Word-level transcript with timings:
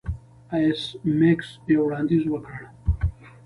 ایس 0.55 0.81
میکس 1.19 1.47
یو 1.73 1.81
وړاندیز 1.85 2.23
وکړ 2.29 2.59